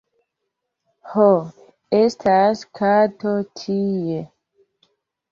[1.09, 1.25] Ho,
[1.97, 4.23] estas kato tie...